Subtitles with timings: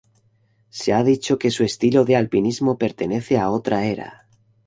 [0.71, 4.27] Se ha dicho que "su estilo de alpinismo pertenece a otra era".